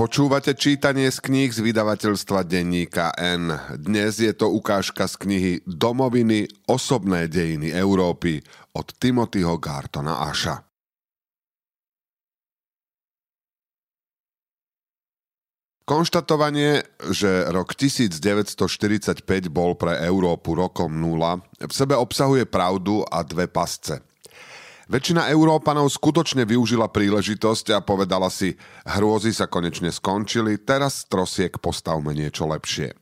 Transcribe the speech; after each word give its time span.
Počúvate 0.00 0.56
čítanie 0.56 1.12
z 1.12 1.20
kníh 1.20 1.52
z 1.52 1.60
vydavateľstva 1.60 2.48
denníka 2.48 3.12
N. 3.20 3.52
Dnes 3.76 4.16
je 4.16 4.32
to 4.32 4.48
ukážka 4.48 5.04
z 5.04 5.14
knihy 5.20 5.52
Domoviny 5.68 6.48
osobné 6.64 7.28
dejiny 7.28 7.68
Európy 7.68 8.40
od 8.72 8.96
Timothyho 8.96 9.60
Gartona 9.60 10.24
Aša. 10.24 10.64
Konštatovanie, 15.84 16.80
že 17.12 17.52
rok 17.52 17.76
1945 17.76 18.56
bol 19.52 19.76
pre 19.76 20.00
Európu 20.00 20.56
rokom 20.56 20.96
nula, 20.96 21.44
v 21.60 21.72
sebe 21.76 21.92
obsahuje 21.92 22.48
pravdu 22.48 23.04
a 23.04 23.20
dve 23.20 23.52
pasce– 23.52 24.00
Väčšina 24.90 25.30
Európanov 25.30 25.86
skutočne 25.86 26.42
využila 26.42 26.90
príležitosť 26.90 27.78
a 27.78 27.78
povedala 27.78 28.26
si, 28.26 28.58
hrôzy 28.82 29.30
sa 29.30 29.46
konečne 29.46 29.94
skončili, 29.94 30.58
teraz 30.58 31.06
trosiek 31.06 31.54
postavme 31.62 32.10
niečo 32.10 32.50
lepšie. 32.50 32.98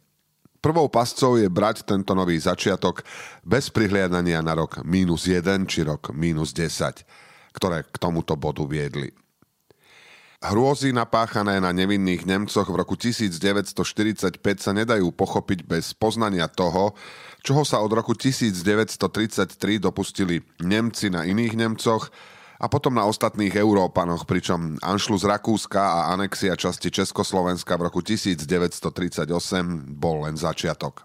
Prvou 0.60 0.92
pascou 0.92 1.40
je 1.40 1.48
brať 1.48 1.88
tento 1.88 2.12
nový 2.12 2.36
začiatok 2.36 3.08
bez 3.40 3.72
prihliadania 3.72 4.44
na 4.44 4.52
rok 4.52 4.84
minus 4.84 5.24
1 5.24 5.64
či 5.64 5.80
rok 5.88 6.12
minus 6.12 6.52
10, 6.52 7.56
ktoré 7.56 7.88
k 7.88 7.96
tomuto 7.96 8.36
bodu 8.36 8.68
viedli. 8.68 9.08
Hrôzy 10.38 10.94
napáchané 10.94 11.58
na 11.58 11.74
nevinných 11.74 12.22
Nemcoch 12.22 12.70
v 12.70 12.78
roku 12.78 12.94
1945 12.94 14.38
sa 14.62 14.70
nedajú 14.70 15.10
pochopiť 15.10 15.66
bez 15.66 15.98
poznania 15.98 16.46
toho, 16.46 16.94
čoho 17.42 17.66
sa 17.66 17.82
od 17.82 17.90
roku 17.90 18.14
1933 18.14 19.02
dopustili 19.82 20.38
Nemci 20.62 21.10
na 21.10 21.26
iných 21.26 21.58
Nemcoch 21.58 22.14
a 22.62 22.70
potom 22.70 22.94
na 22.94 23.02
ostatných 23.10 23.50
Európanoch, 23.58 24.30
pričom 24.30 24.78
Anšlus 24.78 25.26
Rakúska 25.26 25.82
a 25.82 25.98
anexia 26.14 26.54
časti 26.54 26.94
Československa 26.94 27.74
v 27.74 27.90
roku 27.90 27.98
1938 27.98 29.34
bol 29.90 30.22
len 30.22 30.38
začiatok. 30.38 31.02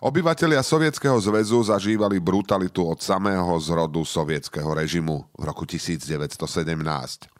Obyvatelia 0.00 0.64
Sovietskeho 0.64 1.20
zväzu 1.20 1.60
zažívali 1.60 2.24
brutalitu 2.24 2.88
od 2.88 3.04
samého 3.04 3.52
zrodu 3.60 4.00
sovietskeho 4.00 4.72
režimu 4.72 5.28
v 5.36 5.42
roku 5.44 5.68
1917. 5.68 7.33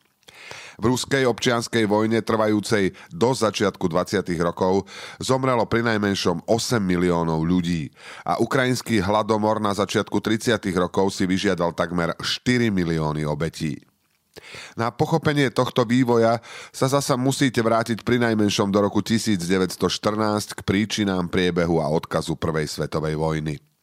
V 0.78 0.84
ruskej 0.90 1.24
občianskej 1.26 1.86
vojne 1.86 2.22
trvajúcej 2.24 2.94
do 3.14 3.30
začiatku 3.30 3.86
20. 3.86 4.26
rokov 4.42 4.90
zomrelo 5.22 5.66
pri 5.70 5.86
najmenšom 5.86 6.46
8 6.50 6.82
miliónov 6.82 7.46
ľudí 7.46 7.94
a 8.26 8.42
ukrajinský 8.42 8.98
hladomor 9.02 9.62
na 9.62 9.70
začiatku 9.74 10.18
30. 10.18 10.58
rokov 10.74 11.14
si 11.14 11.24
vyžiadal 11.28 11.74
takmer 11.74 12.14
4 12.18 12.74
milióny 12.74 13.22
obetí. 13.22 13.78
Na 14.74 14.90
pochopenie 14.90 15.46
tohto 15.54 15.86
vývoja 15.86 16.42
sa 16.74 16.90
zasa 16.90 17.14
musíte 17.14 17.62
vrátiť 17.62 18.02
pri 18.02 18.18
najmenšom 18.18 18.74
do 18.74 18.82
roku 18.82 18.98
1914 18.98 20.58
k 20.58 20.60
príčinám 20.66 21.30
priebehu 21.30 21.78
a 21.78 21.86
odkazu 21.86 22.34
Prvej 22.34 22.66
svetovej 22.66 23.14
vojny. 23.14 23.73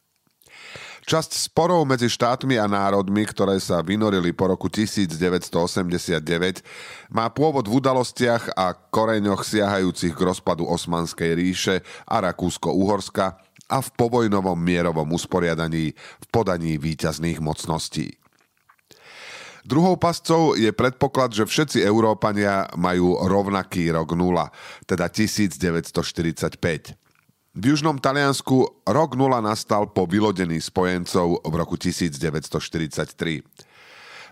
Časť 1.01 1.33
sporov 1.33 1.81
medzi 1.89 2.05
štátmi 2.05 2.61
a 2.61 2.69
národmi, 2.69 3.25
ktoré 3.25 3.57
sa 3.57 3.81
vynorili 3.81 4.37
po 4.37 4.53
roku 4.53 4.69
1989, 4.69 6.21
má 7.09 7.25
pôvod 7.33 7.65
v 7.65 7.81
udalostiach 7.81 8.53
a 8.53 8.77
koreňoch 8.77 9.41
siahajúcich 9.41 10.13
k 10.13 10.21
rozpadu 10.21 10.69
Osmanskej 10.69 11.33
ríše 11.33 11.75
a 12.05 12.21
Rakúsko-Uhorska 12.21 13.33
a 13.71 13.77
v 13.81 13.89
povojnovom 13.97 14.61
mierovom 14.61 15.09
usporiadaní 15.17 15.97
v 15.97 16.25
podaní 16.29 16.77
výťazných 16.77 17.41
mocností. 17.41 18.21
Druhou 19.65 19.97
pascou 19.97 20.53
je 20.53 20.69
predpoklad, 20.69 21.33
že 21.33 21.49
všetci 21.49 21.81
Európania 21.81 22.69
majú 22.77 23.17
rovnaký 23.25 23.89
rok 23.89 24.13
nula, 24.13 24.53
teda 24.85 25.09
1945. 25.09 27.00
V 27.51 27.75
južnom 27.75 27.99
Taliansku 27.99 28.87
rok 28.87 29.19
nula 29.19 29.43
nastal 29.43 29.83
po 29.91 30.07
vylodení 30.07 30.63
spojencov 30.63 31.43
v 31.43 31.53
roku 31.59 31.75
1943. 31.75 33.43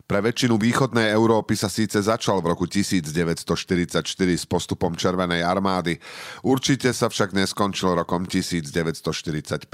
Pre 0.07 0.19
väčšinu 0.24 0.56
východnej 0.56 1.12
Európy 1.12 1.59
sa 1.59 1.68
síce 1.68 2.00
začal 2.00 2.40
v 2.40 2.56
roku 2.56 2.63
1944 2.63 4.00
s 4.24 4.46
postupom 4.47 4.96
Červenej 4.96 5.44
armády, 5.44 6.00
určite 6.47 6.96
sa 6.96 7.12
však 7.12 7.35
neskončil 7.35 7.91
rokom 7.91 8.24
1945. 8.24 9.68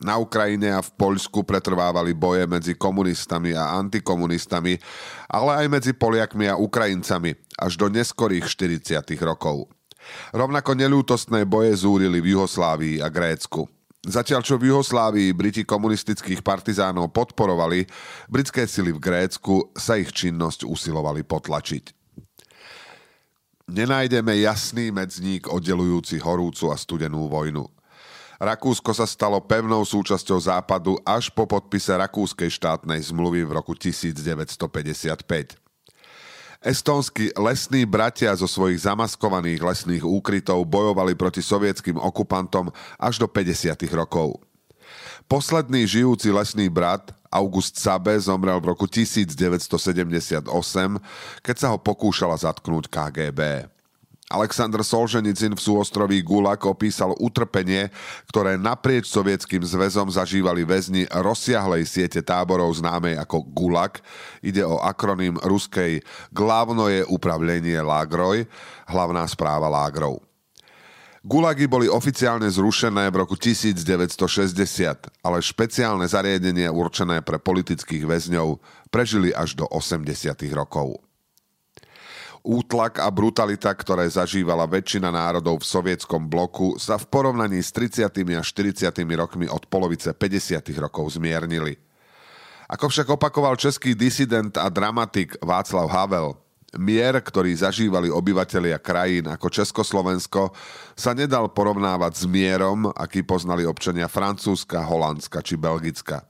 Na 0.00 0.16
Ukrajine 0.16 0.72
a 0.72 0.80
v 0.80 0.90
Poľsku 0.96 1.44
pretrvávali 1.44 2.16
boje 2.16 2.48
medzi 2.48 2.72
komunistami 2.72 3.52
a 3.52 3.76
antikomunistami, 3.76 4.80
ale 5.28 5.50
aj 5.52 5.66
medzi 5.68 5.92
Poliakmi 5.92 6.48
a 6.48 6.56
Ukrajincami 6.56 7.36
až 7.60 7.76
do 7.76 7.92
neskorých 7.92 8.48
40. 8.48 9.04
rokov. 9.20 9.68
Rovnako 10.34 10.74
nelútostné 10.78 11.44
boje 11.44 11.74
zúrili 11.76 12.18
v 12.22 12.36
Juhoslávii 12.38 13.02
a 13.02 13.08
Grécku. 13.08 13.68
Zatiaľ 14.00 14.40
čo 14.40 14.56
v 14.56 14.72
Juhoslávii 14.72 15.36
Briti 15.36 15.60
komunistických 15.68 16.40
partizánov 16.40 17.12
podporovali, 17.12 17.84
britské 18.32 18.64
sily 18.64 18.96
v 18.96 19.02
Grécku 19.02 19.76
sa 19.76 20.00
ich 20.00 20.08
činnosť 20.08 20.64
usilovali 20.64 21.20
potlačiť. 21.20 22.00
Nenájdeme 23.70 24.40
jasný 24.40 24.90
medzník 24.90 25.46
oddelujúci 25.46 26.18
horúcu 26.18 26.72
a 26.72 26.76
studenú 26.80 27.28
vojnu. 27.28 27.68
Rakúsko 28.40 28.96
sa 28.96 29.04
stalo 29.04 29.36
pevnou 29.44 29.84
súčasťou 29.84 30.40
Západu 30.40 30.96
až 31.04 31.28
po 31.28 31.44
podpise 31.44 31.92
Rakúskej 31.92 32.48
štátnej 32.48 33.04
zmluvy 33.04 33.44
v 33.44 33.52
roku 33.52 33.76
1955. 33.76 35.69
Estónsky 36.60 37.32
lesní 37.40 37.88
bratia 37.88 38.36
zo 38.36 38.44
svojich 38.44 38.84
zamaskovaných 38.84 39.64
lesných 39.64 40.04
úkrytov 40.04 40.68
bojovali 40.68 41.16
proti 41.16 41.40
sovietským 41.40 41.96
okupantom 41.96 42.68
až 43.00 43.16
do 43.16 43.24
50. 43.24 43.80
rokov. 43.96 44.36
Posledný 45.24 45.88
žijúci 45.88 46.28
lesný 46.28 46.68
brat, 46.68 47.16
August 47.32 47.80
Sabe, 47.80 48.12
zomrel 48.20 48.60
v 48.60 48.76
roku 48.76 48.84
1978, 48.84 50.52
keď 51.40 51.56
sa 51.56 51.72
ho 51.72 51.80
pokúšala 51.80 52.36
zatknúť 52.36 52.92
KGB. 52.92 53.64
Aleksandr 54.30 54.86
Solženicin 54.86 55.58
v 55.58 55.60
súostroví 55.60 56.22
Gulag 56.22 56.62
opísal 56.62 57.18
utrpenie, 57.18 57.90
ktoré 58.30 58.54
naprieč 58.54 59.10
sovietským 59.10 59.66
zväzom 59.66 60.06
zažívali 60.06 60.62
väzni 60.62 61.02
rozsiahlej 61.10 61.82
siete 61.82 62.22
táborov 62.22 62.70
známej 62.78 63.18
ako 63.18 63.42
Gulag. 63.50 63.98
Ide 64.38 64.62
o 64.62 64.78
akroným 64.78 65.34
ruskej 65.42 66.06
Glavnoje 66.30 67.02
upravlenie 67.10 67.82
Lágroj, 67.82 68.46
hlavná 68.86 69.26
správa 69.26 69.66
Lágrov. 69.66 70.22
Gulagy 71.20 71.68
boli 71.68 71.84
oficiálne 71.84 72.48
zrušené 72.48 73.12
v 73.12 73.26
roku 73.26 73.36
1960, 73.36 74.16
ale 75.20 75.38
špeciálne 75.44 76.06
zariadenie 76.08 76.70
určené 76.70 77.20
pre 77.20 77.36
politických 77.36 78.08
väzňov 78.08 78.56
prežili 78.88 79.34
až 79.34 79.58
do 79.58 79.68
80. 79.68 80.06
rokov. 80.56 81.09
Útlak 82.40 83.04
a 83.04 83.12
brutalita, 83.12 83.68
ktoré 83.68 84.08
zažívala 84.08 84.64
väčšina 84.64 85.12
národov 85.12 85.60
v 85.60 85.68
sovietskom 85.68 86.24
bloku, 86.24 86.80
sa 86.80 86.96
v 86.96 87.04
porovnaní 87.12 87.60
s 87.60 87.68
30. 87.76 88.08
a 88.08 88.40
40. 88.40 88.88
rokmi 89.12 89.44
od 89.44 89.68
polovice 89.68 90.16
50. 90.16 90.64
rokov 90.80 91.20
zmiernili. 91.20 91.76
Ako 92.70 92.88
však 92.88 93.12
opakoval 93.12 93.60
český 93.60 93.92
disident 93.92 94.56
a 94.56 94.72
dramatik 94.72 95.36
Václav 95.44 95.90
Havel, 95.92 96.38
mier, 96.78 97.18
ktorý 97.18 97.50
zažívali 97.52 98.08
obyvatelia 98.08 98.78
krajín 98.78 99.26
ako 99.26 99.50
Československo, 99.50 100.54
sa 100.94 101.10
nedal 101.12 101.50
porovnávať 101.50 102.12
s 102.14 102.24
mierom, 102.24 102.88
aký 102.94 103.26
poznali 103.26 103.66
občania 103.66 104.06
Francúzska, 104.06 104.80
Holandska 104.86 105.42
či 105.42 105.58
Belgicka. 105.58 106.29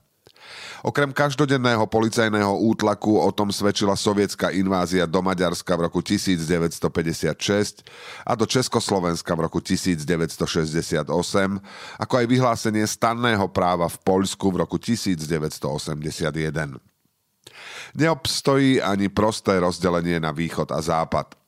Okrem 0.81 1.13
každodenného 1.13 1.85
policajného 1.85 2.57
útlaku 2.61 3.21
o 3.21 3.29
tom 3.33 3.53
svedčila 3.53 3.97
sovietská 3.97 4.49
invázia 4.53 5.05
do 5.05 5.21
Maďarska 5.21 5.77
v 5.77 5.81
roku 5.89 6.01
1956 6.01 7.85
a 8.25 8.33
do 8.33 8.49
Československa 8.49 9.37
v 9.37 9.41
roku 9.45 9.61
1968, 9.61 11.05
ako 12.01 12.15
aj 12.17 12.27
vyhlásenie 12.29 12.85
stanného 12.89 13.45
práva 13.53 13.89
v 13.89 13.97
Poľsku 14.01 14.53
v 14.53 14.57
roku 14.65 14.81
1981. 14.81 16.81
Neobstojí 17.97 18.81
ani 18.81 19.11
prosté 19.11 19.59
rozdelenie 19.59 20.23
na 20.23 20.31
východ 20.31 20.71
a 20.73 20.81
západ. 20.81 21.40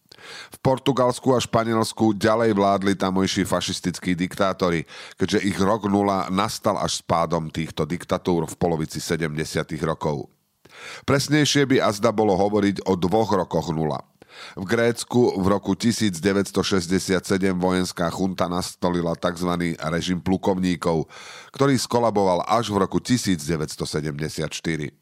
V 0.54 0.58
Portugalsku 0.62 1.34
a 1.34 1.42
Španielsku 1.42 2.16
ďalej 2.16 2.54
vládli 2.54 2.94
tamojší 2.94 3.44
fašistickí 3.44 4.14
diktátori, 4.14 4.86
keďže 5.18 5.44
ich 5.44 5.58
rok 5.58 5.90
nula 5.90 6.30
nastal 6.30 6.78
až 6.78 6.98
s 6.98 7.02
pádom 7.02 7.50
týchto 7.50 7.84
diktatúr 7.84 8.46
v 8.46 8.54
polovici 8.56 9.02
70. 9.02 9.34
rokov. 9.82 10.30
Presnejšie 11.04 11.68
by 11.68 11.84
azda 11.84 12.10
bolo 12.10 12.34
hovoriť 12.34 12.88
o 12.88 12.96
dvoch 12.96 13.30
rokoch 13.34 13.70
nula. 13.70 14.00
V 14.56 14.64
Grécku 14.64 15.36
v 15.36 15.46
roku 15.52 15.76
1967 15.76 17.20
vojenská 17.52 18.08
chunta 18.08 18.48
nastolila 18.48 19.12
tzv. 19.12 19.76
režim 19.76 20.24
plukovníkov, 20.24 21.04
ktorý 21.52 21.76
skolaboval 21.76 22.48
až 22.48 22.72
v 22.72 22.80
roku 22.80 22.96
1974. 22.96 25.01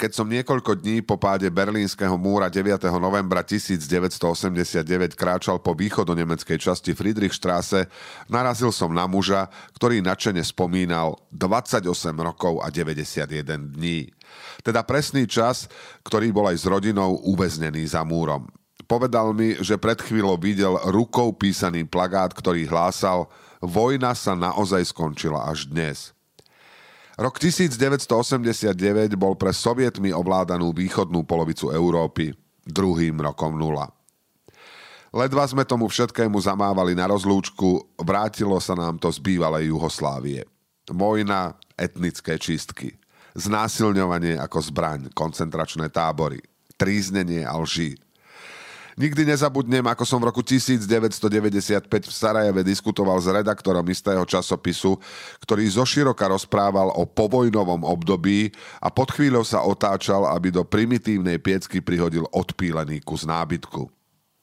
Keď 0.00 0.10
som 0.16 0.24
niekoľko 0.24 0.80
dní 0.80 1.04
po 1.04 1.20
páde 1.20 1.52
berlínskeho 1.52 2.16
múra 2.16 2.48
9. 2.48 2.88
novembra 2.96 3.44
1989 3.44 5.12
kráčal 5.12 5.60
po 5.60 5.76
východo-nemeckej 5.76 6.56
časti 6.56 6.96
Friedrichstraße, 6.96 7.86
narazil 8.32 8.72
som 8.72 8.88
na 8.90 9.04
muža, 9.04 9.52
ktorý 9.76 10.00
načene 10.00 10.40
spomínal 10.40 11.20
28 11.36 11.92
rokov 12.18 12.64
a 12.64 12.72
91 12.72 13.76
dní. 13.76 14.08
Teda 14.64 14.80
presný 14.80 15.28
čas, 15.28 15.68
ktorý 16.02 16.32
bol 16.32 16.48
aj 16.48 16.56
s 16.56 16.66
rodinou 16.66 17.20
uväznený 17.28 17.84
za 17.84 18.00
múrom. 18.00 18.48
Povedal 18.88 19.36
mi, 19.36 19.56
že 19.60 19.76
pred 19.76 20.00
chvíľou 20.00 20.40
videl 20.40 20.76
rukou 20.88 21.36
písaný 21.36 21.84
plagát, 21.86 22.32
ktorý 22.32 22.64
hlásal 22.66 23.28
Vojna 23.62 24.18
sa 24.18 24.34
naozaj 24.34 24.90
skončila 24.90 25.46
až 25.46 25.70
dnes. 25.70 26.10
Rok 27.20 27.36
1989 27.36 28.72
bol 29.20 29.36
pre 29.36 29.52
sovietmi 29.52 30.16
ovládanú 30.16 30.72
východnú 30.72 31.28
polovicu 31.28 31.68
Európy 31.68 32.32
druhým 32.64 33.20
rokom 33.20 33.52
nula. 33.52 33.92
Ledva 35.12 35.44
sme 35.44 35.68
tomu 35.68 35.92
všetkému 35.92 36.40
zamávali 36.40 36.96
na 36.96 37.04
rozlúčku, 37.12 37.84
vrátilo 38.00 38.56
sa 38.64 38.72
nám 38.72 38.96
to 38.96 39.12
z 39.12 39.20
bývalej 39.20 39.68
Juhoslávie. 39.68 40.48
Vojna, 40.88 41.52
etnické 41.76 42.40
čistky, 42.40 42.96
znásilňovanie 43.36 44.40
ako 44.40 44.72
zbraň, 44.72 45.12
koncentračné 45.12 45.92
tábory, 45.92 46.40
tríznenie 46.80 47.44
a 47.44 47.60
lži, 47.60 48.00
Nikdy 48.92 49.24
nezabudnem, 49.24 49.80
ako 49.88 50.04
som 50.04 50.20
v 50.20 50.28
roku 50.28 50.44
1995 50.44 51.88
v 51.88 52.12
Sarajeve 52.12 52.60
diskutoval 52.60 53.16
s 53.16 53.24
redaktorom 53.24 53.88
istého 53.88 54.20
časopisu, 54.28 55.00
ktorý 55.40 55.64
zoširoka 55.64 56.28
rozprával 56.28 56.92
o 56.92 57.08
povojnovom 57.08 57.88
období 57.88 58.52
a 58.84 58.92
pod 58.92 59.16
chvíľou 59.16 59.48
sa 59.48 59.64
otáčal, 59.64 60.28
aby 60.28 60.52
do 60.52 60.68
primitívnej 60.68 61.40
piecky 61.40 61.80
prihodil 61.80 62.28
odpílený 62.36 63.00
kus 63.00 63.24
nábytku. 63.24 63.88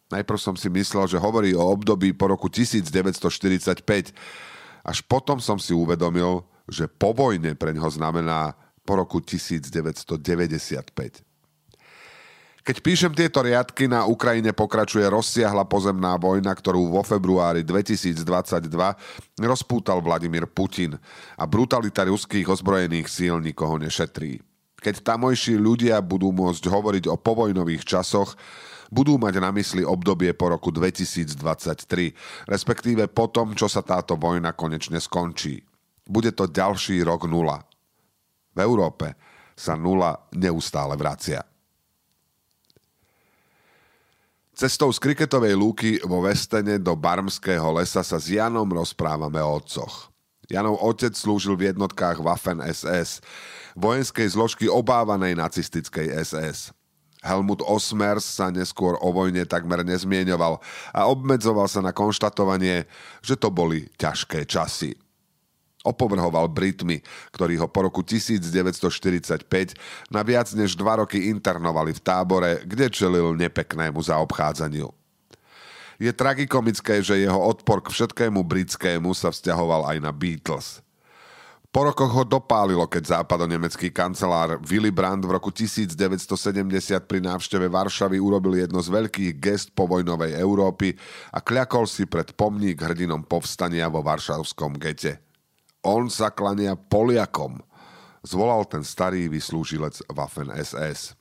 Najprv 0.09 0.39
som 0.41 0.57
si 0.57 0.65
myslel, 0.73 1.05
že 1.05 1.21
hovorí 1.21 1.53
o 1.53 1.69
období 1.69 2.17
po 2.17 2.33
roku 2.33 2.49
1945. 2.49 3.85
Až 4.81 4.97
potom 5.05 5.37
som 5.37 5.61
si 5.61 5.77
uvedomil, 5.77 6.41
že 6.65 6.89
po 6.89 7.13
vojne 7.13 7.53
pre 7.53 7.69
ňoho 7.77 7.93
znamená 7.93 8.57
po 8.81 8.97
roku 8.97 9.21
1995. 9.21 11.28
Keď 12.69 12.85
píšem 12.85 13.09
tieto 13.17 13.41
riadky, 13.41 13.89
na 13.89 14.05
Ukrajine 14.05 14.53
pokračuje 14.53 15.01
rozsiahla 15.09 15.65
pozemná 15.65 16.13
vojna, 16.21 16.53
ktorú 16.53 16.93
vo 16.93 17.01
februári 17.01 17.65
2022 17.65 18.21
rozpútal 19.41 19.97
Vladimír 20.05 20.45
Putin 20.45 20.93
a 21.33 21.49
brutalita 21.49 22.05
ruských 22.05 22.45
ozbrojených 22.45 23.09
síl 23.09 23.41
nikoho 23.41 23.81
nešetrí. 23.81 24.45
Keď 24.85 25.01
tamojší 25.01 25.57
ľudia 25.57 25.97
budú 26.05 26.29
môcť 26.29 26.69
hovoriť 26.69 27.09
o 27.09 27.17
povojnových 27.17 27.89
časoch, 27.89 28.37
budú 28.93 29.17
mať 29.17 29.41
na 29.41 29.49
mysli 29.49 29.81
obdobie 29.81 30.37
po 30.37 30.53
roku 30.53 30.69
2023, 30.69 31.33
respektíve 32.45 33.09
po 33.09 33.33
tom, 33.33 33.57
čo 33.57 33.65
sa 33.65 33.81
táto 33.81 34.13
vojna 34.13 34.53
konečne 34.53 35.01
skončí. 35.01 35.57
Bude 36.05 36.29
to 36.37 36.45
ďalší 36.45 37.01
rok 37.01 37.25
nula. 37.25 37.65
V 38.53 38.61
Európe 38.61 39.17
sa 39.57 39.73
nula 39.73 40.13
neustále 40.37 40.93
vracia. 40.93 41.48
Cestou 44.59 44.91
z 44.91 44.99
kriketovej 44.99 45.55
lúky 45.55 46.03
vo 46.03 46.19
Vestene 46.19 46.75
do 46.83 46.91
Barmského 46.91 47.79
lesa 47.79 48.03
sa 48.03 48.19
s 48.19 48.27
Janom 48.27 48.67
rozprávame 48.67 49.39
o 49.39 49.55
otcoch. 49.55 50.11
Janov 50.51 50.83
otec 50.83 51.15
slúžil 51.15 51.55
v 51.55 51.71
jednotkách 51.71 52.19
Waffen 52.19 52.59
SS, 52.59 53.23
vojenskej 53.79 54.27
zložky 54.35 54.67
obávanej 54.67 55.39
nacistickej 55.39 56.11
SS. 56.11 56.75
Helmut 57.23 57.63
Osmers 57.63 58.27
sa 58.27 58.51
neskôr 58.51 58.99
o 58.99 59.15
vojne 59.15 59.47
takmer 59.47 59.79
nezmieňoval 59.87 60.59
a 60.91 61.07
obmedzoval 61.07 61.71
sa 61.71 61.79
na 61.79 61.95
konštatovanie, 61.95 62.83
že 63.23 63.39
to 63.39 63.47
boli 63.47 63.87
ťažké 63.95 64.43
časy. 64.43 64.91
Opovrhoval 65.87 66.51
Britmi, 66.51 66.99
ktorí 67.31 67.55
ho 67.55 67.71
po 67.71 67.87
roku 67.87 68.03
1945 68.03 69.47
na 70.11 70.21
viac 70.27 70.51
než 70.51 70.75
dva 70.75 70.99
roky 70.99 71.31
internovali 71.31 71.95
v 71.95 72.03
tábore, 72.03 72.51
kde 72.67 72.91
čelil 72.91 73.31
nepeknému 73.39 73.95
zaobchádzaniu. 74.03 74.91
Je 75.99 76.11
tragikomické, 76.15 77.03
že 77.03 77.19
jeho 77.19 77.39
odpor 77.39 77.83
k 77.83 77.91
všetkému 77.91 78.43
britskému 78.43 79.11
sa 79.15 79.31
vzťahoval 79.31 79.95
aj 79.95 79.97
na 79.99 80.11
Beatles. 80.15 80.83
Po 81.69 81.85
rokoch 81.85 82.09
ho 82.09 82.25
dopálilo, 82.25 82.89
keď 82.89 83.21
západonemecký 83.21 83.93
kancelár 83.93 84.57
Willy 84.65 84.89
Brandt 84.89 85.21
v 85.21 85.37
roku 85.37 85.53
1970 85.53 85.93
pri 87.05 87.19
návšteve 87.21 87.69
Varšavy 87.69 88.17
urobil 88.17 88.57
jedno 88.57 88.81
z 88.81 88.89
veľkých 88.89 89.37
gest 89.37 89.69
povojnovej 89.77 90.33
Európy 90.33 90.97
a 91.29 91.37
kľakol 91.37 91.85
si 91.85 92.09
pred 92.09 92.33
pomník 92.33 92.81
hrdinom 92.81 93.21
povstania 93.21 93.85
vo 93.85 94.01
varšavskom 94.01 94.81
gete. 94.81 95.28
On 95.79 96.11
sa 96.11 96.27
klania 96.27 96.75
Poliakom, 96.75 97.63
zvolal 98.27 98.67
ten 98.67 98.83
starý 98.83 99.31
vyslúžilec 99.31 100.03
Waffen 100.11 100.51
SS. 100.51 101.15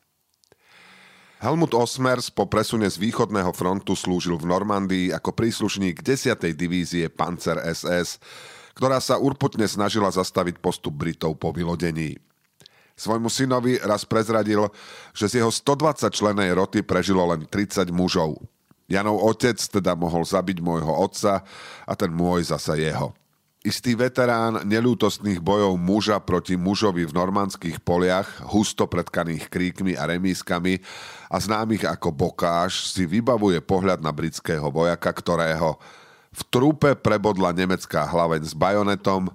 Helmut 1.39 1.71
Osmers 1.79 2.35
po 2.35 2.51
presune 2.51 2.91
z 2.91 2.99
východného 2.99 3.55
frontu 3.55 3.95
slúžil 3.95 4.35
v 4.35 4.51
Normandii 4.51 5.15
ako 5.15 5.31
príslušník 5.31 6.03
10. 6.03 6.35
divízie 6.59 7.07
Panzer 7.07 7.63
SS, 7.63 8.19
ktorá 8.75 8.99
sa 8.99 9.23
urputne 9.23 9.63
snažila 9.71 10.11
zastaviť 10.11 10.59
postup 10.59 10.99
Britov 10.99 11.39
po 11.39 11.55
vylodení. 11.55 12.19
Svojmu 12.99 13.31
synovi 13.31 13.79
raz 13.79 14.03
prezradil, 14.03 14.67
že 15.15 15.31
z 15.31 15.39
jeho 15.39 15.55
120 15.55 16.11
členej 16.11 16.51
roty 16.59 16.83
prežilo 16.83 17.23
len 17.31 17.47
30 17.47 17.95
mužov. 17.95 18.43
Janov 18.91 19.23
otec 19.23 19.55
teda 19.55 19.95
mohol 19.95 20.27
zabiť 20.27 20.59
môjho 20.59 20.91
otca 20.91 21.47
a 21.87 21.93
ten 21.95 22.11
môj 22.11 22.51
zasa 22.51 22.75
jeho. 22.75 23.15
Istý 23.59 23.99
veterán 23.99 24.63
nelútostných 24.71 25.43
bojov 25.43 25.75
muža 25.83 26.23
proti 26.23 26.55
mužovi 26.55 27.03
v 27.03 27.11
normandských 27.11 27.83
poliach, 27.83 28.39
husto 28.47 28.87
predkaných 28.87 29.51
kríkmi 29.51 29.99
a 29.99 30.07
remískami 30.07 30.79
a 31.27 31.37
známych 31.43 31.83
ako 31.83 32.15
Bokáš, 32.15 32.87
si 32.95 33.03
vybavuje 33.03 33.59
pohľad 33.59 33.99
na 33.99 34.15
britského 34.15 34.71
vojaka, 34.71 35.11
ktorého 35.11 35.75
v 36.31 36.43
trúpe 36.55 36.95
prebodla 36.95 37.51
nemecká 37.51 38.07
hlaveň 38.07 38.47
s 38.47 38.55
bajonetom, 38.55 39.27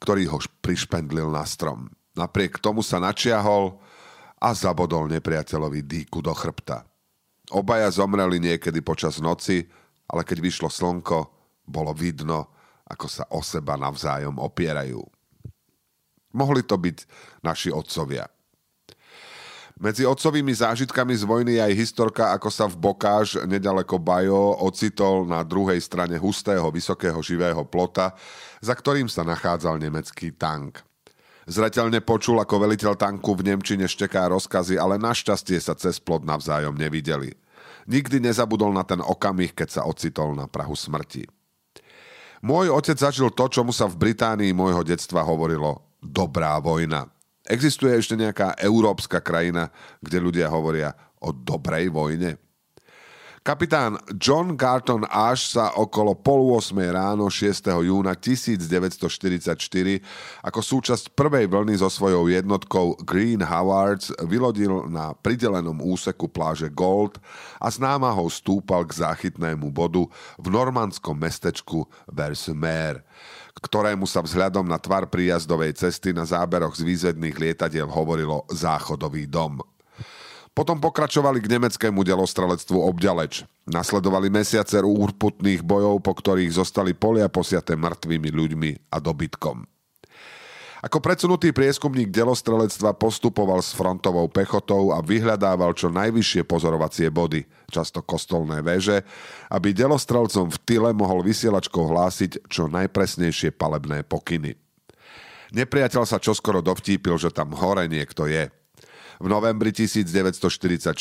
ktorý 0.00 0.24
ho 0.32 0.40
prišpendlil 0.64 1.28
na 1.28 1.44
strom. 1.44 1.92
Napriek 2.16 2.56
tomu 2.64 2.80
sa 2.80 2.96
načiahol 2.96 3.76
a 4.40 4.56
zabodol 4.56 5.04
nepriateľovi 5.12 5.84
dýku 5.84 6.24
do 6.24 6.32
chrbta. 6.32 6.88
Obaja 7.52 7.92
zomreli 7.92 8.40
niekedy 8.40 8.80
počas 8.80 9.20
noci, 9.20 9.68
ale 10.08 10.24
keď 10.24 10.38
vyšlo 10.40 10.72
slnko, 10.72 11.28
bolo 11.68 11.92
vidno, 11.92 12.55
ako 12.86 13.06
sa 13.10 13.24
o 13.34 13.42
seba 13.42 13.74
navzájom 13.74 14.38
opierajú. 14.38 15.02
Mohli 16.36 16.62
to 16.62 16.76
byť 16.78 16.98
naši 17.42 17.72
otcovia. 17.72 18.28
Medzi 19.76 20.08
otcovými 20.08 20.56
zážitkami 20.56 21.12
z 21.12 21.28
vojny 21.28 21.60
je 21.60 21.62
aj 21.68 21.74
historka, 21.76 22.32
ako 22.32 22.48
sa 22.48 22.64
v 22.64 22.80
Bokáž, 22.80 23.44
nedaleko 23.44 24.00
Bajo, 24.00 24.56
ocitol 24.64 25.28
na 25.28 25.44
druhej 25.44 25.76
strane 25.84 26.16
hustého, 26.16 26.64
vysokého 26.72 27.20
živého 27.20 27.60
plota, 27.68 28.16
za 28.64 28.72
ktorým 28.72 29.04
sa 29.04 29.20
nachádzal 29.20 29.76
nemecký 29.76 30.32
tank. 30.32 30.80
Zreteľne 31.44 32.00
počul, 32.00 32.40
ako 32.40 32.64
veliteľ 32.64 32.96
tanku 32.96 33.36
v 33.36 33.52
Nemčine 33.52 33.84
šteká 33.84 34.32
rozkazy, 34.32 34.80
ale 34.80 34.96
našťastie 34.96 35.60
sa 35.60 35.76
cez 35.76 36.00
plot 36.00 36.24
navzájom 36.24 36.72
nevideli. 36.72 37.36
Nikdy 37.84 38.18
nezabudol 38.24 38.72
na 38.72 38.82
ten 38.82 39.04
okamih, 39.04 39.52
keď 39.52 39.68
sa 39.76 39.82
ocitol 39.84 40.32
na 40.32 40.48
Prahu 40.48 40.72
smrti. 40.72 41.35
Môj 42.44 42.68
otec 42.72 42.96
zažil 43.00 43.32
to, 43.32 43.48
čo 43.48 43.64
mu 43.64 43.72
sa 43.72 43.88
v 43.88 43.96
Británii 43.96 44.52
môjho 44.52 44.84
detstva 44.84 45.24
hovorilo 45.24 45.80
dobrá 46.00 46.60
vojna. 46.60 47.08
Existuje 47.46 47.94
ešte 47.94 48.18
nejaká 48.18 48.58
európska 48.58 49.22
krajina, 49.22 49.70
kde 50.02 50.18
ľudia 50.18 50.50
hovoria 50.50 50.92
o 51.22 51.30
dobrej 51.30 51.88
vojne? 51.94 52.36
Kapitán 53.46 53.94
John 54.18 54.58
Garton 54.58 55.06
Ash 55.06 55.54
sa 55.54 55.70
okolo 55.78 56.18
pol 56.18 56.58
8 56.58 56.74
ráno 56.90 57.30
6. 57.30 57.78
júna 57.78 58.18
1944 58.18 59.54
ako 60.42 60.58
súčasť 60.58 61.14
prvej 61.14 61.46
vlny 61.46 61.78
so 61.78 61.86
svojou 61.86 62.26
jednotkou 62.26 62.98
Green 63.06 63.38
Howards 63.38 64.10
vylodil 64.26 64.90
na 64.90 65.14
pridelenom 65.14 65.78
úseku 65.78 66.26
pláže 66.26 66.66
Gold 66.74 67.22
a 67.62 67.70
s 67.70 67.78
námahou 67.78 68.26
stúpal 68.26 68.82
k 68.82 69.06
záchytnému 69.06 69.70
bodu 69.70 70.02
v 70.42 70.46
normandskom 70.50 71.14
mestečku 71.14 71.86
Versailles 72.10 72.98
ktorému 73.62 74.10
sa 74.10 74.26
vzhľadom 74.26 74.66
na 74.66 74.82
tvar 74.82 75.06
príjazdovej 75.06 75.78
cesty 75.78 76.10
na 76.10 76.26
záberoch 76.26 76.74
z 76.74 76.82
výzvedných 76.82 77.38
lietadiel 77.38 77.86
hovorilo 77.86 78.42
záchodový 78.50 79.30
dom. 79.30 79.62
Potom 80.56 80.80
pokračovali 80.80 81.44
k 81.44 81.52
nemeckému 81.52 82.00
delostrelectvu 82.00 82.80
obďaleč. 82.80 83.44
Nasledovali 83.68 84.32
mesiace 84.32 84.80
úrputných 84.80 85.60
bojov, 85.60 86.00
po 86.00 86.16
ktorých 86.16 86.48
zostali 86.48 86.96
polia 86.96 87.28
posiaté 87.28 87.76
mŕtvými 87.76 88.32
ľuďmi 88.32 88.70
a 88.88 88.96
dobytkom. 88.96 89.68
Ako 90.80 91.02
predsunutý 91.04 91.52
prieskumník 91.52 92.08
delostrelectva 92.08 92.96
postupoval 92.96 93.60
s 93.60 93.76
frontovou 93.76 94.32
pechotou 94.32 94.96
a 94.96 95.04
vyhľadával 95.04 95.76
čo 95.76 95.92
najvyššie 95.92 96.48
pozorovacie 96.48 97.12
body, 97.12 97.44
často 97.68 98.00
kostolné 98.00 98.64
väže, 98.64 99.04
aby 99.52 99.76
delostrelcom 99.76 100.48
v 100.48 100.58
tyle 100.64 100.90
mohol 100.96 101.20
vysielačkou 101.20 101.84
hlásiť 101.84 102.48
čo 102.48 102.72
najpresnejšie 102.72 103.52
palebné 103.52 104.08
pokyny. 104.08 104.56
Nepriateľ 105.52 106.08
sa 106.08 106.16
čoskoro 106.16 106.64
dovtípil, 106.64 107.20
že 107.20 107.28
tam 107.28 107.52
hore 107.52 107.84
niekto 107.92 108.24
je. 108.24 108.48
V 109.16 109.26
novembri 109.26 109.72
1944 109.72 110.92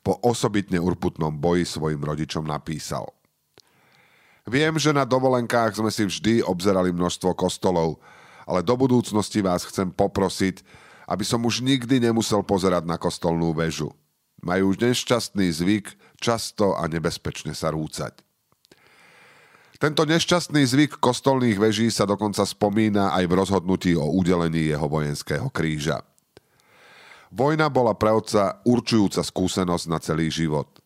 po 0.00 0.12
osobitne 0.24 0.80
urputnom 0.80 1.34
boji 1.34 1.68
svojim 1.68 2.00
rodičom 2.00 2.44
napísal. 2.44 3.12
Viem, 4.44 4.76
že 4.76 4.92
na 4.92 5.08
dovolenkách 5.08 5.80
sme 5.80 5.88
si 5.88 6.04
vždy 6.04 6.44
obzerali 6.44 6.92
množstvo 6.92 7.32
kostolov, 7.32 8.00
ale 8.44 8.60
do 8.60 8.76
budúcnosti 8.76 9.40
vás 9.40 9.64
chcem 9.64 9.88
poprosiť, 9.88 10.60
aby 11.08 11.24
som 11.24 11.40
už 11.44 11.64
nikdy 11.64 12.00
nemusel 12.00 12.44
pozerať 12.44 12.84
na 12.84 13.00
kostolnú 13.00 13.56
väžu. 13.56 13.92
Majú 14.44 14.76
už 14.76 14.84
nešťastný 14.84 15.48
zvyk 15.48 15.96
často 16.20 16.76
a 16.76 16.84
nebezpečne 16.84 17.56
sa 17.56 17.72
rúcať. 17.72 18.20
Tento 19.80 20.04
nešťastný 20.04 20.64
zvyk 20.64 20.92
kostolných 21.00 21.56
veží 21.60 21.88
sa 21.88 22.04
dokonca 22.04 22.44
spomína 22.44 23.16
aj 23.16 23.24
v 23.24 23.36
rozhodnutí 23.36 23.92
o 23.96 24.12
udelení 24.12 24.72
jeho 24.72 24.88
vojenského 24.88 25.48
kríža. 25.48 26.04
Vojna 27.34 27.66
bola 27.66 27.98
pre 27.98 28.14
otca 28.14 28.62
určujúca 28.62 29.26
skúsenosť 29.26 29.86
na 29.90 29.98
celý 29.98 30.30
život– 30.30 30.70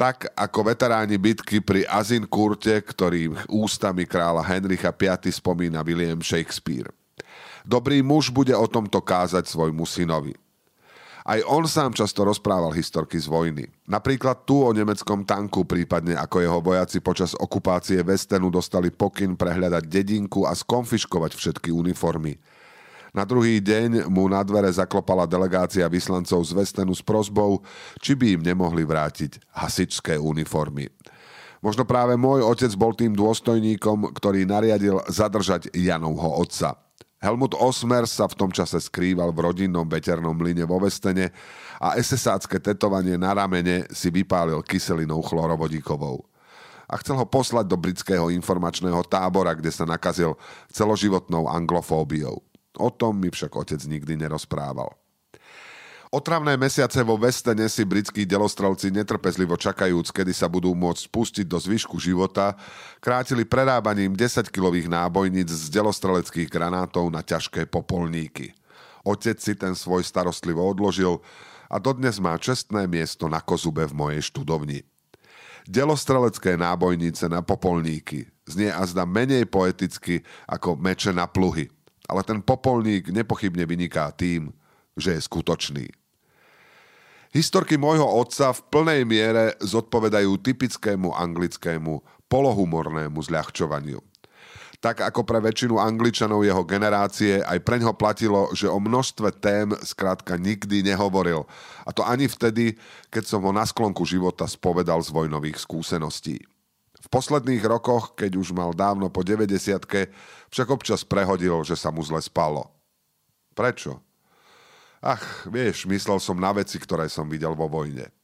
tak 0.00 0.32
ako 0.32 0.72
veteráni 0.72 1.20
bitky 1.20 1.60
pri 1.60 1.84
Azinkurte, 1.84 2.72
ktorým 2.80 3.36
ústami 3.52 4.08
kráľa 4.08 4.40
Henricha 4.48 4.96
V 4.96 5.28
spomína 5.28 5.84
William 5.84 6.24
Shakespeare. 6.24 6.88
Dobrý 7.68 8.00
muž 8.00 8.32
bude 8.32 8.56
o 8.56 8.64
tomto 8.64 9.04
kázať 9.04 9.44
svojmu 9.44 9.84
synovi. 9.84 10.32
Aj 11.20 11.36
on 11.44 11.68
sám 11.68 11.92
často 11.92 12.24
rozprával 12.24 12.72
historky 12.72 13.20
z 13.20 13.28
vojny. 13.28 13.68
Napríklad 13.84 14.48
tu 14.48 14.64
o 14.64 14.72
nemeckom 14.72 15.20
tanku, 15.28 15.68
prípadne 15.68 16.16
ako 16.16 16.36
jeho 16.40 16.58
vojaci 16.64 17.04
počas 17.04 17.36
okupácie 17.36 18.00
Westenu 18.00 18.48
dostali 18.48 18.88
pokyn 18.88 19.36
prehľadať 19.36 19.84
dedinku 19.84 20.48
a 20.48 20.56
skonfiškovať 20.56 21.36
všetky 21.36 21.68
uniformy. 21.68 22.40
Na 23.10 23.26
druhý 23.26 23.58
deň 23.58 24.06
mu 24.06 24.30
na 24.30 24.38
dvere 24.46 24.70
zaklopala 24.70 25.26
delegácia 25.26 25.82
vyslancov 25.90 26.46
z 26.46 26.54
Vestenu 26.54 26.94
s 26.94 27.02
prozbou, 27.02 27.58
či 27.98 28.14
by 28.14 28.38
im 28.38 28.42
nemohli 28.46 28.86
vrátiť 28.86 29.42
hasičské 29.50 30.14
uniformy. 30.14 30.86
Možno 31.60 31.84
práve 31.84 32.16
môj 32.16 32.40
otec 32.46 32.72
bol 32.78 32.96
tým 32.96 33.12
dôstojníkom, 33.12 34.16
ktorý 34.16 34.48
nariadil 34.48 35.02
zadržať 35.10 35.68
Janovho 35.76 36.40
otca. 36.40 36.78
Helmut 37.20 37.52
Osmer 37.52 38.08
sa 38.08 38.24
v 38.24 38.38
tom 38.38 38.48
čase 38.48 38.80
skrýval 38.80 39.36
v 39.36 39.44
rodinnom 39.44 39.84
veternom 39.84 40.32
mlyne 40.32 40.64
vo 40.64 40.80
Vestene 40.80 41.28
a 41.76 42.00
SSácké 42.00 42.64
tetovanie 42.64 43.20
na 43.20 43.36
ramene 43.36 43.84
si 43.92 44.08
vypálil 44.08 44.64
kyselinou 44.64 45.20
chlorovodíkovou 45.20 46.24
a 46.90 46.98
chcel 46.98 47.20
ho 47.20 47.26
poslať 47.28 47.70
do 47.70 47.78
britského 47.78 48.34
informačného 48.34 49.04
tábora, 49.06 49.54
kde 49.54 49.70
sa 49.70 49.86
nakazil 49.86 50.34
celoživotnou 50.74 51.46
anglofóbiou. 51.46 52.42
O 52.80 52.88
tom 52.88 53.20
mi 53.20 53.28
však 53.28 53.52
otec 53.52 53.80
nikdy 53.84 54.16
nerozprával. 54.16 54.96
Otravné 56.10 56.58
mesiace 56.58 57.06
vo 57.06 57.14
Vestene 57.14 57.70
si 57.70 57.86
britskí 57.86 58.26
delostrelci 58.26 58.90
netrpezlivo 58.90 59.54
čakajúc, 59.54 60.10
kedy 60.10 60.34
sa 60.34 60.50
budú 60.50 60.74
môcť 60.74 61.06
spustiť 61.06 61.46
do 61.46 61.54
zvyšku 61.54 62.02
života, 62.02 62.58
krátili 62.98 63.46
prerábaním 63.46 64.18
10-kilových 64.18 64.90
nábojníc 64.90 65.54
z 65.54 65.70
delostreleckých 65.70 66.50
granátov 66.50 67.14
na 67.14 67.22
ťažké 67.22 67.70
popolníky. 67.70 68.50
Otec 69.06 69.38
si 69.38 69.54
ten 69.54 69.78
svoj 69.78 70.02
starostlivo 70.02 70.66
odložil 70.66 71.22
a 71.70 71.78
dodnes 71.78 72.18
má 72.18 72.34
čestné 72.42 72.90
miesto 72.90 73.30
na 73.30 73.38
kozube 73.38 73.86
v 73.86 73.94
mojej 73.94 74.34
študovni. 74.34 74.82
Delostrelecké 75.70 76.58
nábojnice 76.58 77.30
na 77.30 77.38
popolníky 77.38 78.26
znie 78.50 78.74
azda 78.74 79.06
menej 79.06 79.46
poeticky 79.46 80.26
ako 80.50 80.74
meče 80.74 81.14
na 81.14 81.30
pluhy– 81.30 81.70
ale 82.10 82.26
ten 82.26 82.42
popolník 82.42 83.14
nepochybne 83.14 83.62
vyniká 83.62 84.10
tým, 84.10 84.50
že 84.98 85.14
je 85.14 85.20
skutočný. 85.22 85.86
Historky 87.30 87.78
môjho 87.78 88.02
otca 88.02 88.50
v 88.50 88.60
plnej 88.74 89.00
miere 89.06 89.54
zodpovedajú 89.62 90.34
typickému 90.42 91.14
anglickému 91.14 92.02
polohumornému 92.26 93.22
zľahčovaniu. 93.22 94.02
Tak 94.80 95.04
ako 95.12 95.28
pre 95.28 95.38
väčšinu 95.44 95.76
Angličanov 95.76 96.42
jeho 96.42 96.64
generácie, 96.64 97.38
aj 97.44 97.60
pre 97.62 97.78
ňo 97.78 97.94
platilo, 97.94 98.48
že 98.56 98.66
o 98.66 98.80
množstve 98.80 99.28
tém 99.38 99.70
skrátka 99.84 100.40
nikdy 100.40 100.80
nehovoril. 100.80 101.44
A 101.84 101.92
to 101.92 102.00
ani 102.02 102.26
vtedy, 102.26 102.80
keď 103.12 103.28
som 103.28 103.44
ho 103.44 103.52
na 103.52 103.62
sklonku 103.68 104.02
života 104.08 104.48
spovedal 104.48 105.04
z 105.04 105.12
vojnových 105.12 105.60
skúseností. 105.60 106.40
Posledných 107.10 107.66
rokoch, 107.66 108.14
keď 108.14 108.38
už 108.38 108.54
mal 108.54 108.70
dávno 108.70 109.10
po 109.10 109.26
90 109.26 109.50
však 110.50 110.68
občas 110.70 111.02
prehodil, 111.02 111.58
že 111.66 111.74
sa 111.74 111.90
mu 111.90 112.06
zle 112.06 112.22
spalo. 112.22 112.70
Prečo? 113.50 113.98
Ach, 115.02 115.42
vieš, 115.50 115.90
myslel 115.90 116.22
som 116.22 116.38
na 116.38 116.54
veci, 116.54 116.78
ktoré 116.78 117.10
som 117.10 117.26
videl 117.26 117.50
vo 117.58 117.66
vojne. 117.66 118.14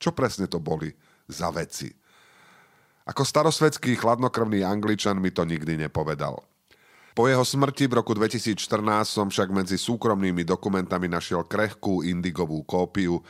Čo 0.00 0.16
presne 0.16 0.48
to 0.48 0.56
boli 0.56 0.88
za 1.28 1.52
veci? 1.52 1.92
Ako 3.02 3.26
starosvedský 3.26 3.98
chladnokrvný 3.98 4.62
angličan 4.62 5.18
mi 5.18 5.34
to 5.34 5.42
nikdy 5.42 5.74
nepovedal. 5.74 6.40
Po 7.12 7.28
jeho 7.28 7.44
smrti 7.44 7.92
v 7.92 8.00
roku 8.00 8.16
2014 8.16 8.56
som 9.04 9.26
však 9.28 9.52
medzi 9.52 9.76
súkromnými 9.76 10.48
dokumentami 10.48 11.12
našiel 11.12 11.44
krehkú 11.44 12.00
indigovú 12.00 12.64
kópiu, 12.64 13.20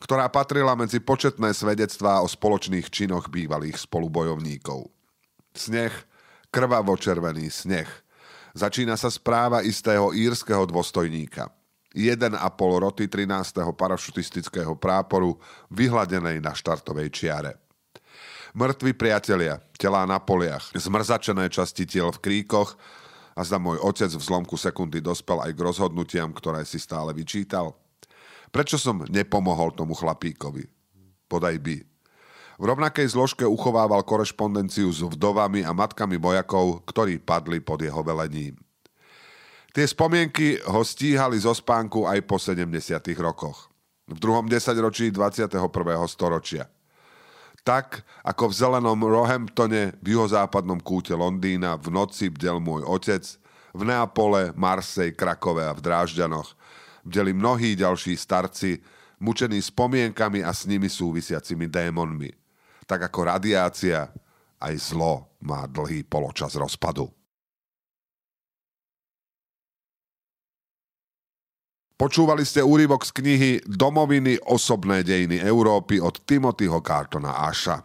ktorá 0.00 0.32
patrila 0.32 0.72
medzi 0.72 0.98
početné 0.98 1.52
svedectvá 1.52 2.24
o 2.24 2.26
spoločných 2.26 2.88
činoch 2.88 3.28
bývalých 3.28 3.76
spolubojovníkov. 3.76 4.88
Sneh, 5.52 5.92
krvavo-červený 6.48 7.52
sneh. 7.52 7.86
Začína 8.56 8.96
sa 8.96 9.12
správa 9.12 9.62
istého 9.62 10.10
írskeho 10.10 10.64
dôstojníka. 10.66 11.52
1,5 11.92 12.34
roty 12.58 13.10
13. 13.10 13.60
parašutistického 13.76 14.78
práporu 14.78 15.38
vyhladenej 15.74 16.38
na 16.40 16.54
štartovej 16.54 17.10
čiare. 17.12 17.52
Mŕtvi 18.50 18.94
priatelia, 18.98 19.62
telá 19.78 20.02
na 20.06 20.18
poliach, 20.18 20.74
zmrzačené 20.74 21.46
časti 21.50 21.86
tiel 21.86 22.10
v 22.10 22.18
kríkoch 22.18 22.74
a 23.38 23.46
zda 23.46 23.62
môj 23.62 23.78
otec 23.78 24.10
v 24.10 24.22
zlomku 24.22 24.58
sekundy 24.58 24.98
dospel 24.98 25.38
aj 25.38 25.54
k 25.54 25.60
rozhodnutiam, 25.62 26.34
ktoré 26.34 26.66
si 26.66 26.82
stále 26.82 27.14
vyčítal– 27.14 27.74
Prečo 28.50 28.76
som 28.76 29.06
nepomohol 29.06 29.70
tomu 29.78 29.94
chlapíkovi? 29.94 30.66
Podaj 31.30 31.56
by. 31.62 31.76
V 32.60 32.64
rovnakej 32.68 33.16
zložke 33.16 33.46
uchovával 33.46 34.04
korešpondenciu 34.04 34.90
s 34.92 35.00
vdovami 35.00 35.64
a 35.64 35.72
matkami 35.72 36.20
vojakov, 36.20 36.84
ktorí 36.84 37.22
padli 37.22 37.62
pod 37.62 37.80
jeho 37.80 38.04
velením. 38.04 38.58
Tie 39.70 39.86
spomienky 39.86 40.58
ho 40.66 40.82
stíhali 40.82 41.38
zo 41.38 41.54
spánku 41.54 42.04
aj 42.04 42.26
po 42.26 42.36
70. 42.36 42.66
rokoch. 43.22 43.70
V 44.10 44.18
druhom 44.18 44.50
desaťročí 44.50 45.14
21. 45.14 45.56
storočia. 46.10 46.66
Tak, 47.62 48.02
ako 48.26 48.50
v 48.50 48.56
zelenom 48.56 48.98
Rohamptone 48.98 49.94
v 50.02 50.18
juhozápadnom 50.18 50.82
kúte 50.82 51.14
Londýna 51.14 51.78
v 51.78 51.94
noci 51.94 52.26
bdel 52.26 52.58
môj 52.58 52.82
otec, 52.82 53.22
v 53.70 53.80
Neapole, 53.86 54.50
Marsej, 54.58 55.14
Krakove 55.14 55.62
a 55.62 55.70
v 55.70 55.80
Drážďanoch 55.80 56.58
bdeli 57.04 57.32
mnohí 57.32 57.76
ďalší 57.76 58.16
starci, 58.16 58.80
mučení 59.20 59.60
spomienkami 59.60 60.44
a 60.44 60.52
s 60.52 60.64
nimi 60.64 60.88
súvisiacimi 60.88 61.68
démonmi. 61.68 62.32
Tak 62.88 63.02
ako 63.12 63.36
radiácia, 63.36 64.08
aj 64.60 64.74
zlo 64.76 65.28
má 65.44 65.66
dlhý 65.68 66.04
poločas 66.04 66.56
rozpadu. 66.56 67.08
Počúvali 72.00 72.48
ste 72.48 72.64
úryvok 72.64 73.04
z 73.04 73.12
knihy 73.12 73.60
Domoviny 73.68 74.40
osobné 74.48 75.04
dejiny 75.04 75.36
Európy 75.36 76.00
od 76.00 76.24
Timothyho 76.24 76.80
Cartona 76.80 77.44
Aša. 77.44 77.84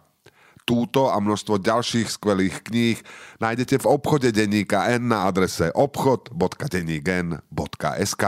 Túto 0.64 1.12
a 1.12 1.20
množstvo 1.20 1.60
ďalších 1.60 2.16
skvelých 2.16 2.64
kníh 2.64 2.96
nájdete 3.44 3.84
v 3.84 3.86
obchode 3.86 4.32
denníka 4.32 4.88
N 4.88 5.12
na 5.12 5.28
adrese 5.28 5.68
obchod.denníken.sk. 5.68 8.24